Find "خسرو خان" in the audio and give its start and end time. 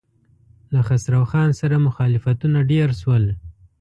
0.87-1.49